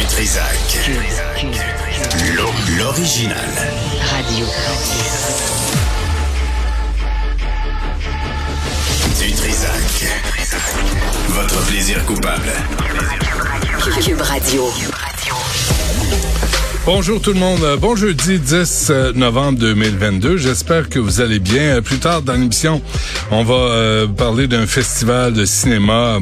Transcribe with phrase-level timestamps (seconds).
[0.00, 0.80] Du Trisac.
[2.34, 3.36] L'o- L'original.
[4.10, 4.46] Radio.
[9.20, 10.06] Du Trisac.
[11.28, 12.50] Votre plaisir coupable.
[14.02, 14.70] Cube Radio.
[16.86, 17.62] Bonjour tout le monde.
[17.62, 20.38] Euh, Bon jeudi 10 novembre 2022.
[20.38, 21.76] J'espère que vous allez bien.
[21.76, 22.80] Euh, Plus tard dans l'émission,
[23.30, 26.18] on va euh, parler d'un festival de cinéma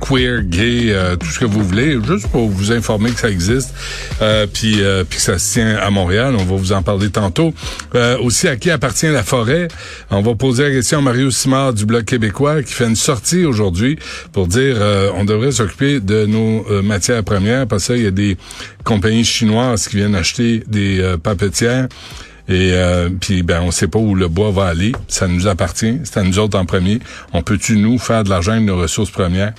[0.00, 3.74] queer, gay, euh, tout ce que vous voulez, juste pour vous informer que ça existe,
[4.22, 6.34] euh, puis, euh, puis que ça se tient à Montréal.
[6.38, 7.52] On va vous en parler tantôt.
[7.94, 9.68] Euh, aussi, à qui appartient la forêt?
[10.10, 13.44] On va poser la question à Mario Simard du Bloc québécois qui fait une sortie
[13.44, 13.98] aujourd'hui
[14.32, 18.10] pour dire euh, on devrait s'occuper de nos euh, matières premières parce qu'il y a
[18.10, 18.36] des
[18.84, 21.88] compagnies chinoises qui viennent acheter des papetières.
[22.50, 24.92] Et euh, puis ben on sait pas où le bois va aller.
[25.06, 26.00] Ça nous appartient.
[26.02, 26.98] C'est à nous autres en premier.
[27.32, 29.54] On peut-tu nous faire de l'argent avec nos ressources premières?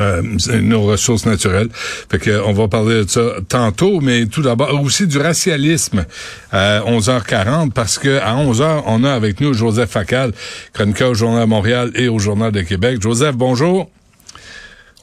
[0.00, 0.20] Euh,
[0.62, 1.68] nos ressources naturelles.
[2.10, 6.04] Fait que on va parler de ça tantôt, mais tout d'abord aussi du racialisme
[6.50, 10.32] à 11h40 parce que à 11h on a avec nous Joseph Facal,
[10.72, 13.00] chroniqueur au Journal de Montréal et au Journal de Québec.
[13.00, 13.88] Joseph, bonjour.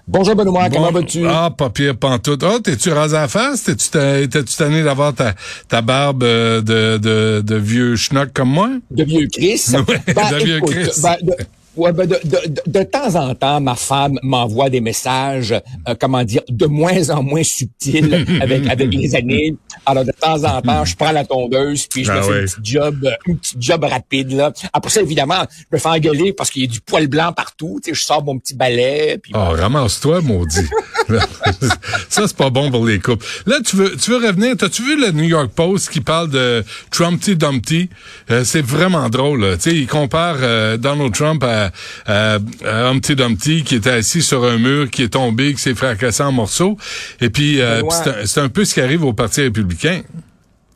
[0.05, 1.25] Bonjour Benoît, comment vas-tu?
[1.25, 2.43] Ah, pas pire pantoute.
[2.43, 3.63] Oh, t'es-tu rasé à la face?
[3.63, 5.33] T'es-tu t'es-tu tanné d'avoir ta,
[5.69, 8.69] ta barbe euh, de, de, de vieux schnock comme moi?
[8.91, 9.63] De vieux Chris.
[9.73, 10.89] Ouais, de vieux Chris.
[11.01, 11.31] ben, de,
[11.75, 15.53] ouais, ben, de, de, de, de temps en temps, ma femme m'envoie des messages,
[15.87, 19.55] euh, comment dire, de moins en moins subtils avec, avec les années.
[19.85, 22.39] Alors, de temps en temps, je prends la tondeuse, puis je Ah me fais ouais.
[22.41, 24.51] une petite job, euh, une petite job rapide, là.
[24.71, 27.79] Après ça, évidemment, je me fais engueuler parce qu'il y a du poil blanc partout.
[27.83, 30.67] Tu sais, je sors mon petit balai, puis Oh, ramasse-toi, maudit.
[32.09, 33.25] ça, c'est pas bon pour les couples.
[33.45, 34.55] Là, tu veux, tu veux revenir.
[34.57, 37.89] T'as-tu vu le New York Post qui parle de Trumpty Dumpty?
[38.31, 39.41] Euh, c'est vraiment drôle.
[39.41, 39.55] là.
[39.57, 41.62] Tu sais, il compare euh, Donald Trump à,
[42.05, 45.75] à, à Humpty Dumpty qui était assis sur un mur, qui est tombé, qui s'est
[45.75, 46.77] fracassé en morceaux.
[47.21, 50.01] Et puis, euh, c'est un- c'est un, peu ce qui arrive au Parti républicain.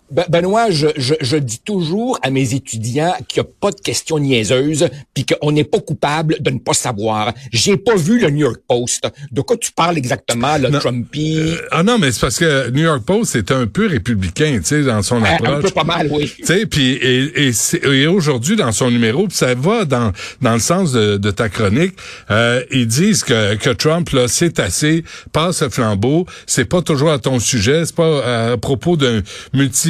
[0.10, 3.80] Ben- Benoît, je, je, je dis toujours à mes étudiants qu'il n'y a pas de
[3.82, 7.34] questions niaiseuses, puis qu'on n'est pas coupable de ne pas savoir.
[7.52, 9.08] J'ai pas vu le New York Post.
[9.32, 10.80] De quoi tu parles exactement, le Non.
[10.80, 11.56] Trumpy?
[11.72, 14.84] Ah non, mais c'est parce que New York Post est un peu républicain, tu sais,
[14.84, 15.64] dans son un, un approche.
[15.64, 16.32] peu pas mal, oui.
[16.38, 17.52] Tu sais, puis et, et,
[17.92, 21.50] et aujourd'hui dans son numéro, puis ça va dans dans le sens de, de ta
[21.50, 21.94] chronique,
[22.32, 25.04] euh, ils disent que que Trump là c'est assez,
[25.34, 29.22] passe le flambeau, c'est pas toujours à ton sujet, c'est pas à propos d'un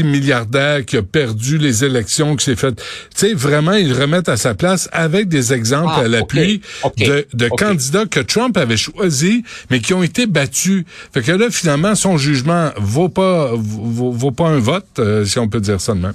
[0.07, 2.84] multimilliardaire qui a perdu les élections, qui s'est fait, tu
[3.16, 6.62] sais vraiment ils remettent à sa place avec des exemples Ah, à l'appui
[6.97, 10.85] de, candidats que Trump avait choisis mais qui ont été battus.
[11.13, 15.40] Fait que là finalement son jugement vaut pas vaut, vaut pas un vote euh, si
[15.40, 16.13] on peut dire ça de même.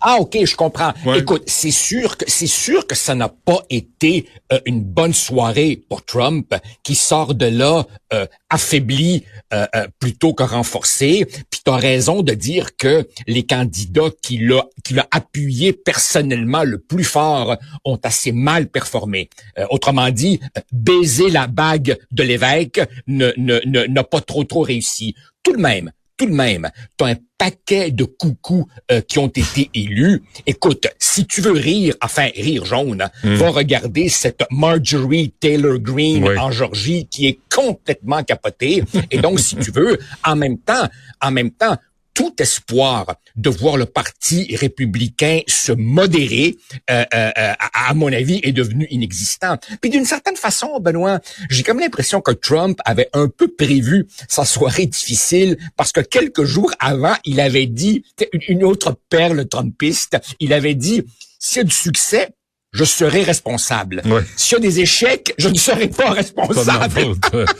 [0.00, 0.92] Ah, ok, je comprends.
[1.04, 1.18] Ouais.
[1.20, 5.82] Écoute, c'est sûr que c'est sûr que ça n'a pas été euh, une bonne soirée
[5.88, 11.26] pour Trump, qui sort de là euh, affaibli euh, euh, plutôt que renforcé.
[11.50, 16.64] Puis tu as raison de dire que les candidats qui l'a qui l'a appuyé personnellement
[16.64, 19.28] le plus fort ont assez mal performé.
[19.58, 20.40] Euh, autrement dit,
[20.72, 25.14] baiser la bague de l'évêque ne ne ne- n'a pas trop trop réussi.
[25.42, 29.28] Tout de même, tout de même, tu as un paquet de coucous euh, qui ont
[29.28, 30.22] été élus.
[30.46, 36.28] Écoute, si tu veux rire, enfin rire jaune, hein, va regarder cette Marjorie Taylor Greene
[36.28, 36.36] Oui.
[36.38, 38.84] en Georgie qui est complètement capotée.
[39.10, 40.86] Et donc, si tu veux, en même temps,
[41.22, 41.78] en même temps,
[42.14, 46.56] tout espoir de voir le parti républicain se modérer,
[46.90, 49.56] euh, euh, euh, à, à mon avis, est devenu inexistant.
[49.80, 54.44] Puis d'une certaine façon, Benoît, j'ai comme l'impression que Trump avait un peu prévu sa
[54.44, 58.04] soirée difficile parce que quelques jours avant, il avait dit,
[58.48, 61.02] une- autre perle trumpiste, il avait dit,
[61.38, 62.28] s'il y a du succès,
[62.72, 64.02] je serai responsable.
[64.04, 64.22] Ouais.
[64.36, 67.14] S'il y a des échecs, je ne serai pas responsable.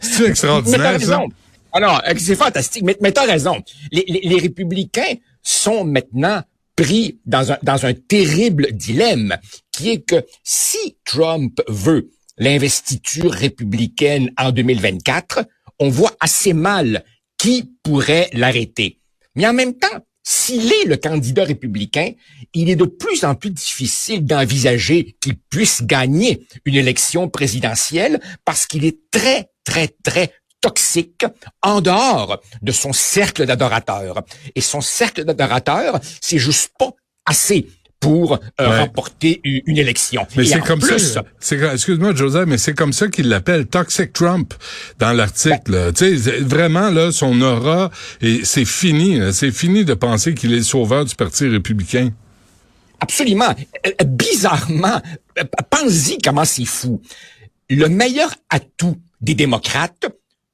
[0.00, 1.20] C'est Mais extraordinaire, ça.
[1.72, 3.62] Alors, euh, c'est fantastique, mais, mais t'as raison.
[3.92, 6.42] Les, les, les républicains sont maintenant
[6.76, 9.36] pris dans un, dans un terrible dilemme,
[9.72, 15.44] qui est que si Trump veut l'investiture républicaine en 2024,
[15.80, 17.04] on voit assez mal
[17.36, 19.00] qui pourrait l'arrêter.
[19.34, 22.12] Mais en même temps, s'il est le candidat républicain,
[22.52, 28.66] il est de plus en plus difficile d'envisager qu'il puisse gagner une élection présidentielle parce
[28.66, 31.24] qu'il est très, très, très toxique
[31.62, 34.22] en dehors de son cercle d'adorateurs.
[34.54, 36.90] Et son cercle d'adorateurs, c'est juste pas
[37.26, 37.68] assez
[38.00, 38.78] pour euh, Ouais.
[38.78, 40.24] remporter une élection.
[40.36, 41.24] Mais c'est comme plus, ça.
[41.72, 44.54] Excuse-moi, Joseph, mais c'est comme ça qu'il l'appelle Toxic Trump
[45.00, 45.92] dans l'article.
[45.94, 47.90] Tu sais, vraiment, là, son aura,
[48.20, 49.20] et c'est fini.
[49.32, 52.10] C'est fini de penser qu'il est le sauveur du Parti républicain.
[53.00, 53.50] Absolument.
[53.86, 55.00] Euh, euh, Bizarrement,
[55.38, 57.00] euh, pense-y comment c'est fou.
[57.68, 60.06] Le meilleur atout des démocrates,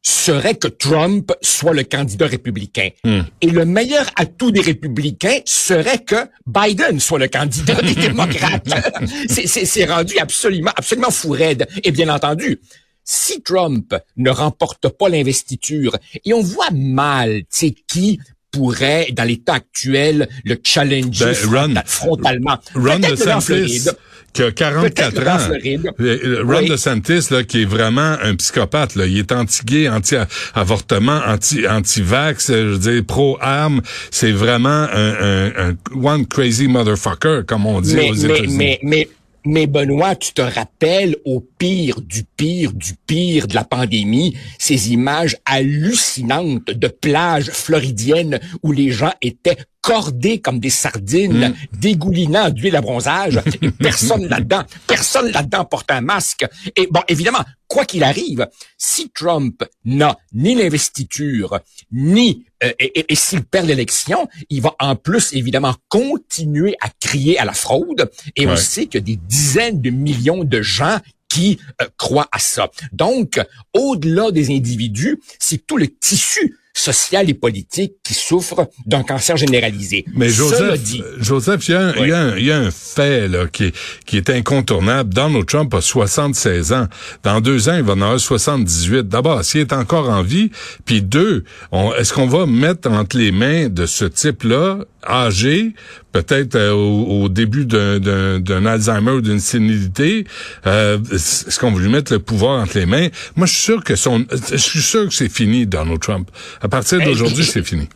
[0.07, 2.91] serait que Trump soit le candidat républicain.
[3.05, 3.23] Hmm.
[3.41, 6.17] Et le meilleur atout des républicains serait que
[6.47, 8.69] Biden soit le candidat des démocrates.
[9.29, 11.67] C'est- rendu absolument, absolument fou raide.
[11.83, 12.61] Et bien entendu,
[13.03, 18.19] si Trump ne remporte pas l'investiture, et on voit mal, tu sais, qui
[18.51, 22.59] pourrait, dans l'état actuel, le challenger Ben, fronta- Ron- frontalement.
[22.75, 23.89] Ron DeSantis,
[24.35, 25.89] qui a 44 Peut-être en ans.
[26.01, 26.69] Euh, Ron Oui.
[26.69, 29.07] DeSantis, là, qui est vraiment un psychopathe, là.
[29.07, 33.81] Il est anti-gay, anti-avortement, anti, anti-vax, je veux dire, pro-armes.
[34.11, 38.57] C'est vraiment un, un, un one crazy motherfucker, comme on dit mais, aux États-Unis.
[38.57, 39.09] mais, mais,
[39.45, 44.93] mais Benoît, tu te rappelles au pire du pire du pire de la pandémie, ces
[44.93, 51.79] images hallucinantes de plages floridiennes où les gens étaient cordés comme des sardines, Mm.
[51.79, 56.47] dégoulinant d'huile à bronzage, et personne là-dedans, personne là-dedans porte un masque.
[56.75, 57.45] Et bon, évidemment,
[57.75, 58.47] quoi qu'il arrive,
[58.79, 61.59] si Trump n'a ni l'investiture,
[61.91, 66.89] ni euh, et, et- et s'il perd l'élection, il va en plus évidemment continuer à
[67.01, 68.11] crier à la fraude.
[68.37, 70.99] Et on sait qu'il y a des dizaines de millions de gens
[71.29, 72.71] qui euh, croient à ça.
[72.93, 73.41] Donc,
[73.73, 80.05] au-delà des individus, c'est tout le tissu social et politique qui souffre d'un cancer généralisé.
[80.15, 82.01] Mais Joseph, dit, Joseph, il y, a un, Oui.
[82.03, 83.75] il, y a un, il y a un fait là, qui, est,
[84.07, 85.15] qui est incontournable.
[85.15, 86.87] Donald Trump a 76 ans.
[87.23, 89.09] Dans deux ans, il va en avoir 78.
[89.09, 90.51] D'abord, s'il est encore en vie,
[90.85, 95.73] puis deux, on- est-ce qu'on va mettre entre les mains de ce type-là, âgé,
[96.13, 100.27] peut-être euh, au, au début d'un- Alzheimer ou d'une sénilité,
[100.67, 103.09] euh, est-ce qu'on va lui mettre le pouvoir entre les mains?
[103.37, 106.31] Moi, je suis sûr que son, je suis sûr que c'est fini, Donald Trump.
[106.61, 107.89] À partir d'aujourd'hui, c'est fini.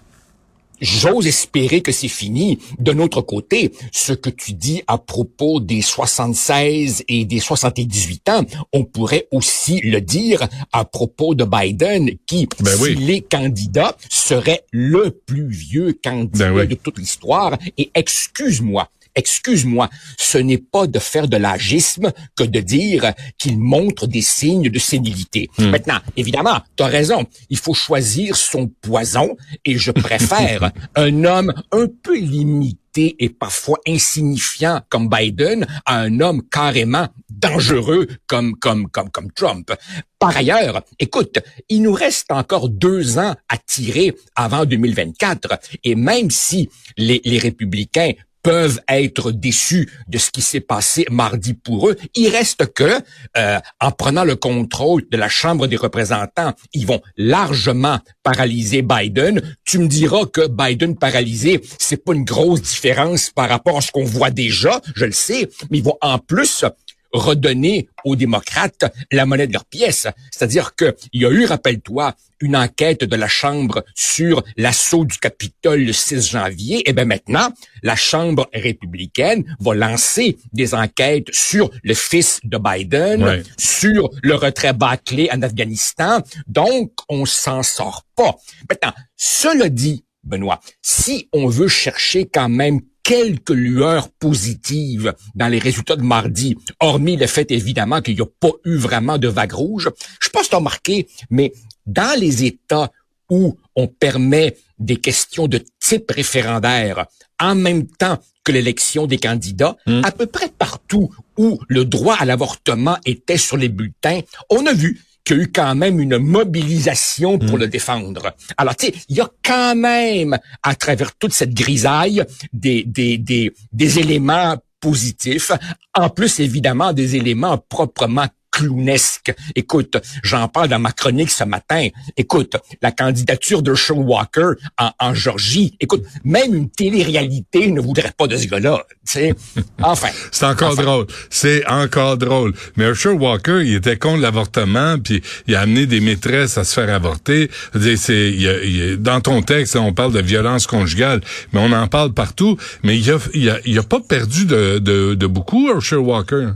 [0.81, 2.59] J'ose espérer que c'est fini.
[2.79, 8.43] De notre côté, ce que tu dis à propos des 76 et des 78 ans,
[8.73, 12.95] on pourrait aussi le dire à propos de Biden, qui, Ben oui.
[12.97, 16.69] s'il est candidat, serait le plus vieux candidat Ben oui.
[16.69, 17.57] de toute l'histoire.
[17.77, 18.89] Et excuse-moi,
[19.19, 24.71] excuse-moi, ce n'est pas de faire de l'agisme que de dire qu'il montre des signes
[24.71, 25.51] de sénilité.
[25.59, 25.71] Hmm.
[25.71, 31.53] Maintenant, évidemment, tu as raison, il faut choisir son poison et je préfère un homme
[31.73, 32.79] un peu limité
[33.19, 39.73] et parfois insignifiant comme Biden à un homme carrément dangereux comme comme comme comme Trump.
[40.19, 41.39] Par ailleurs, écoute,
[41.69, 47.39] il nous reste encore deux ans à tirer avant 2024 et même si les, les
[47.39, 48.13] républicains
[48.43, 51.97] peuvent être déçus de ce qui s'est passé mardi pour eux.
[52.15, 53.01] Il reste que,
[53.37, 59.43] euh, en prenant le contrôle de la Chambre des représentants, ils vont largement paralyser Biden.
[59.65, 63.91] Tu me diras que Biden paralysé, c'est pas une grosse différence par rapport à ce
[63.91, 66.65] qu'on voit déjà, je le sais, mais ils vont en plus
[67.13, 70.07] redonner aux démocrates la monnaie de leur pièce.
[70.31, 75.19] C'est-à-dire que il y a eu, rappelle-toi, une enquête de la Chambre sur l'assaut du
[75.19, 76.89] Capitole le 6 janvier.
[76.89, 77.53] Et bien maintenant,
[77.83, 83.43] la Chambre républicaine va lancer des enquêtes sur le fils de Biden, Ouais.
[83.59, 86.23] sur le retrait bâclé en Afghanistan.
[86.47, 88.37] Donc, on s'en sort pas.
[88.71, 95.59] Maintenant, cela dit, Benoît, si on veut chercher quand même quelques lueurs positives dans les
[95.59, 99.55] résultats de mardi, hormis le fait évidemment qu'il n'y a pas eu vraiment de vague
[99.55, 99.89] rouge.
[100.21, 101.55] Je sais pas si tu as remarqué, mais
[101.87, 102.93] dans les États
[103.31, 107.07] où on permet des questions de type référendaire
[107.41, 112.27] en même temps que l'élection des candidats, à peu près partout où le droit à
[112.27, 116.19] l'avortement était sur les bulletins, on a vu qu'il y a eu quand même une
[116.19, 118.35] mobilisation pour le défendre.
[118.57, 123.19] Alors, tu sais, il y a quand même, à travers toute cette grisaille, des, des,
[123.19, 125.53] des, des éléments positifs,
[125.95, 128.27] en plus, évidemment, des éléments proprement
[128.59, 129.35] clownesques.
[129.55, 131.89] Écoute, j'en parle dans ma chronique ce matin.
[132.17, 135.77] Écoute, la candidature de Sean Walker en, en Georgie.
[135.81, 138.83] Écoute, même une télé-réalité ne voudrait pas de ce gars-là.
[139.07, 139.35] Tu sais,
[139.83, 140.09] enfin.
[140.33, 140.83] C'est encore Enfin.
[140.83, 141.07] drôle.
[141.31, 142.53] C'est encore drôle.
[142.77, 146.75] Mais Herschel Walker, il était contre l'avortement, puis il a amené des maîtresses à se
[146.75, 147.51] faire avorter.
[147.97, 151.21] C'est, dans ton texte, on parle de violence conjugale,
[151.53, 152.57] mais on en parle partout.
[152.83, 156.49] Mais il a, il a, il a pas perdu de, de, de beaucoup, Herschel Walker.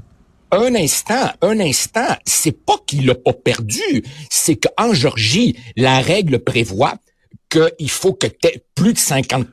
[0.52, 6.38] Un instant, un instant, c'est pas qu'il l'a pas perdu, c'est qu'en Georgie, la règle
[6.40, 6.94] prévoit
[7.52, 9.46] qu'il faut que tu plus de 50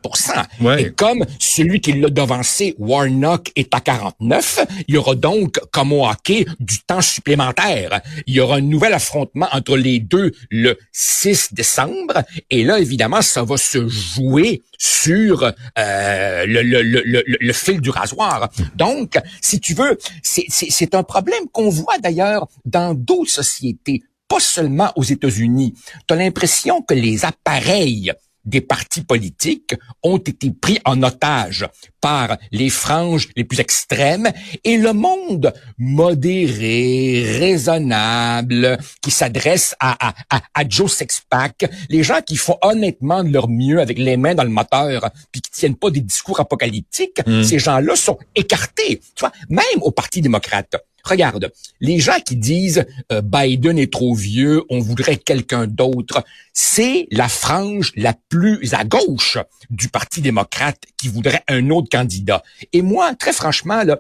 [0.61, 0.83] Ouais.
[0.83, 5.91] Et comme celui qui l'a devancé, Warnock, est à 49, il y aura donc, comme
[5.93, 8.01] au hockey, du temps supplémentaire.
[8.25, 12.23] Il y aura un nouvel affrontement entre les deux le 6 décembre.
[12.49, 17.81] Et là, évidemment, ça va se jouer sur euh, le, le, le, le, le fil
[17.81, 18.49] du rasoir.
[18.75, 24.93] Donc, si tu veux, c'est un problème qu'on voit d'ailleurs dans d'autres sociétés pas seulement
[24.95, 25.73] aux États-Unis.
[26.07, 28.13] Tu as l'impression que les appareils
[28.45, 31.67] des partis politiques ont été pris en otage
[32.01, 34.29] par les franges les plus extrêmes
[34.63, 42.37] et le monde modéré, raisonnable, qui s'adresse à, à, à, Joe Sexpack, les gens qui
[42.37, 45.91] font honnêtement de leur mieux avec les mains dans le moteur, puis qui tiennent pas
[45.91, 47.43] des discours apocalyptiques, hmm.
[47.43, 49.01] ces gens-là sont écartés.
[49.15, 50.75] Tu vois, même au Parti démocrate.
[51.03, 57.07] Regarde, les gens qui disent euh, Biden est trop vieux, on voudrait quelqu'un d'autre, c'est
[57.11, 59.37] la frange la plus à gauche
[59.69, 62.43] du Parti démocrate qui voudrait un autre candidat.
[62.73, 63.97] Et moi, très franchement, là,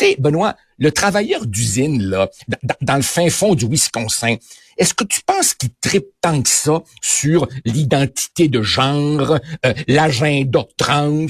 [0.00, 2.30] tu sais, Benoît, le travailleur d'usine, là,
[2.80, 4.36] dans le fin fond du Wisconsin,
[4.78, 10.64] est-ce que tu penses qu'il tripe tant que ça sur l'identité de genre, euh, l'agenda
[10.78, 11.26] trans,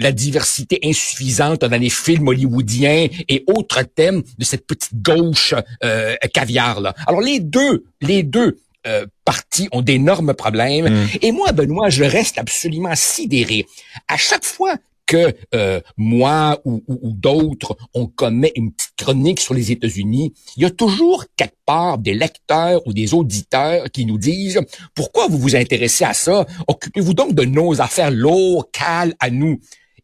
[0.00, 6.16] la diversité insuffisante dans les films hollywoodiens et autres thèmes de cette petite gauche euh,
[6.34, 6.94] caviar là?
[7.06, 10.88] Alors les deux, les deux euh, partis ont d'énormes problèmes.
[10.88, 11.08] Mm.
[11.22, 13.66] Et moi, Benoît, je reste absolument sidéré.
[14.08, 14.74] À chaque fois
[15.10, 20.66] que euh, moi ou, d'autres, on commet une petite chronique sur les États-Unis, il y
[20.66, 24.60] a toujours quelque part des lecteurs ou des auditeurs qui nous disent
[24.94, 26.46] pourquoi vous vous intéressez à ça?
[26.68, 29.58] Occupez-vous donc de nos affaires locales à nous.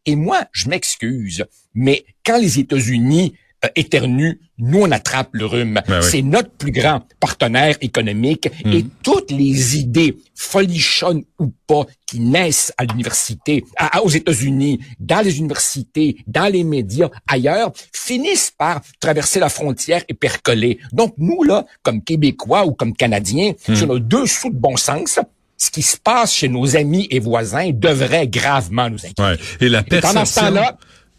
[0.05, 3.33] Et moi, je m'excuse, mais quand les États-Unis
[3.65, 5.81] euh, éternue, nous on attrape le rhume.
[5.87, 8.71] Ben C'est notre plus grand partenaire économique hmm.
[8.71, 13.65] et toutes les idées folichonnes ou pas qui naissent à l'université,
[14.03, 20.13] aux États-Unis, dans les universités, dans les médias, ailleurs, finissent par traverser la frontière et
[20.13, 20.77] percoler.
[20.93, 23.75] Donc nous là, comme Québécois ou comme Canadiens, hmm.
[23.75, 25.19] sur nos deux sous de bon sens,
[25.57, 29.43] ce qui se passe chez nos amis et voisins devrait gravement nous inquiéter.
[29.61, 30.53] Et la perception...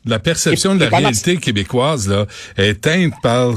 [0.09, 3.55] La perception de la réalité québécoise là, est teinte par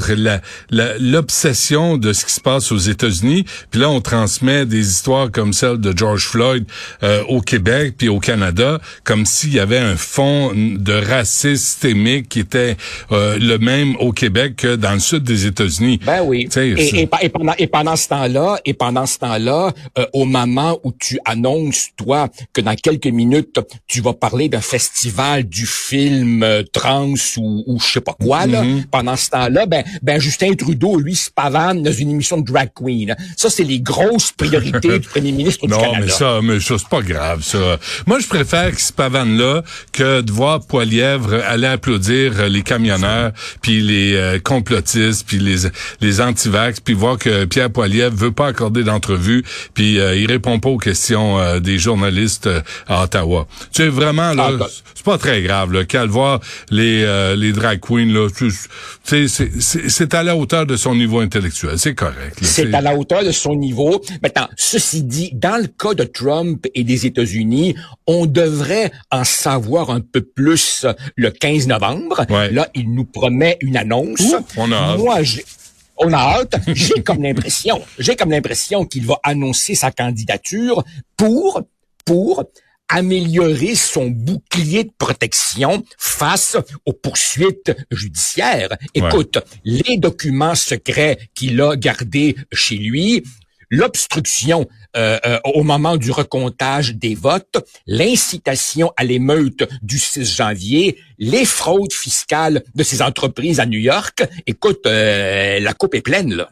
[0.70, 3.46] l'obsession de ce qui se passe aux États-Unis.
[3.70, 6.66] Puis là, on transmet des histoires comme celle de George Floyd
[7.04, 12.28] euh, au Québec puis au Canada, comme s'il y avait un fond de racisme systémique
[12.30, 12.76] qui était
[13.12, 16.00] euh, le même au Québec que dans le sud des États-Unis.
[16.06, 16.50] Ben oui.
[16.58, 20.92] Et, et, pendant, et pendant ce temps-là, et pendant ce temps-là, euh, au moment où
[20.92, 26.64] tu annonces toi que dans quelques minutes tu vas parler d'un festival du film euh,
[26.72, 28.64] trans ou, ou je sais pas quoi là.
[28.64, 28.86] Mm-hmm.
[28.92, 32.70] Pendant ce temps-là, ben, ben Justin Trudeau lui se pavane dans une émission de drag
[32.76, 33.16] queen.
[33.38, 36.00] Ça c'est les grosses priorités du premier ministre du Canada.
[36.00, 37.78] Non mais ça, mais ça c'est pas grave ça.
[38.06, 43.32] Moi je préfère qu'il se pavane là que de voir Poilièvre aller applaudir les camionneurs
[43.62, 45.70] puis les euh, complotistes puis les
[46.02, 49.44] les antivax puis voir que Pierre Poilièvre veut pas accorder d'entrevue
[49.74, 52.50] puis euh, il répond pas aux questions des journalistes
[52.88, 53.48] à Ottawa.
[53.74, 56.10] Tu sais vraiment là, ah, c'est pas très grave là qu'elle
[56.70, 58.28] les euh, les drag queens là,
[59.04, 62.38] c'est à la hauteur de son niveau intellectuel, c'est correct.
[62.42, 64.02] C'est à la hauteur de son niveau.
[64.22, 67.76] Maintenant, ceci dit, dans le cas de Trump et des États-Unis,
[68.08, 70.86] on devrait en savoir un peu plus
[71.16, 72.26] le 15 novembre.
[72.30, 74.22] Là, il nous promet une annonce.
[74.58, 75.00] on a hâte.
[75.00, 75.46] Moi, j'ai
[76.02, 76.56] on a hâte.
[76.68, 80.84] J'ai comme l'impression, j'ai comme l'impression qu'il va annoncer sa candidature
[81.18, 81.62] pour
[82.06, 82.44] pour
[82.92, 88.78] améliorer son bouclier de protection face aux poursuites judiciaires.
[88.94, 93.24] Écoute, les documents secrets qu'il a gardés chez lui,
[93.70, 94.68] l'obstruction
[94.98, 101.46] euh, euh, au moment du recomptage des votes, l'incitation à l'émeute du 6 janvier, les
[101.46, 104.24] fraudes fiscales de ces entreprises à New York.
[104.46, 106.50] Écoute, euh, la coupe est pleine là.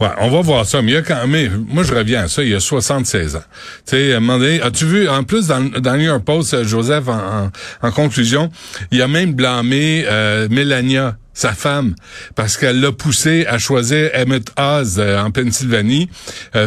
[0.00, 0.80] Ouais, on va voir ça.
[0.80, 2.42] Mais, il y a quand même, moi, je reviens à ça.
[2.42, 3.40] Il y a 76 ans.
[3.86, 4.14] Tu sais,
[4.62, 7.50] as-tu vu, en plus, dans, dans New York Post, euh, Joseph, en,
[7.82, 8.50] en, conclusion,
[8.90, 11.94] il a même blâmé euh, Melania, sa femme,
[12.34, 16.10] parce qu'elle l'a poussé à choisir Emmett Oz euh, en Pennsylvanie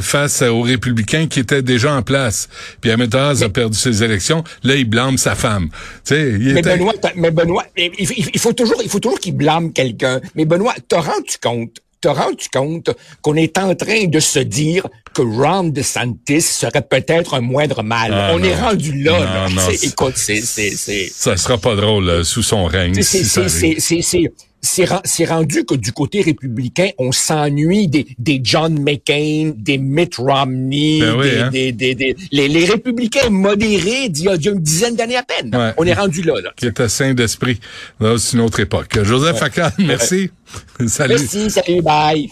[0.01, 2.49] face aux républicains qui étaient déjà en place.
[2.81, 4.43] Puis Emmett Oz a perdu ses élections.
[4.63, 5.69] Là, il blâme sa femme.
[6.05, 9.73] Tu sais, il mais, Benoît, mais Benoît, il, faut toujours, il faut toujours qu'il blâme
[9.73, 10.21] quelqu'un.
[10.35, 12.89] Mais Benoît, te rends-tu compte te rends-tu compte
[13.21, 18.11] qu'on est en train de se dire que Ron DeSantis serait peut-être un moindre mal?
[18.13, 19.19] Ah, On est rendu là.
[19.19, 19.47] là.
[19.81, 21.09] écoute, c'est, c'est, c'est...
[21.09, 23.01] Ça sera pas drôle euh, sous son règne.
[23.01, 24.31] C'est, c'est,
[24.63, 30.99] c'est, rendu que du côté républicain, on s'ennuie des, des John McCain, des Mitt Romney,
[31.01, 31.49] ben des, hein.
[31.51, 35.51] des, des, les, les, républicains modérés d'il y, a une dizaine d'années à peine.
[35.77, 36.35] On est rendu là.
[36.41, 37.59] là Qui est saint d'esprit.
[37.99, 39.03] c'est une autre époque.
[39.03, 39.85] Joseph ouais.
[39.85, 40.31] merci.
[40.87, 41.15] salut.
[41.19, 42.29] Merci, salut, bye.